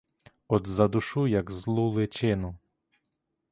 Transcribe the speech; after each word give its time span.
От 0.47 0.67
задушу, 0.67 1.27
як 1.27 1.51
злу 1.51 1.89
личину! 1.89 2.57